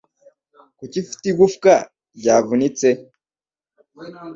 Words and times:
Kuki 0.77 0.95
ufite 1.03 1.25
igufwa 1.31 1.73
ryavunitse? 2.17 2.87